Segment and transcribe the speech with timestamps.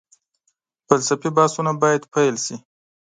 [0.87, 2.55] فلسفي بحثونه باید پيل شي.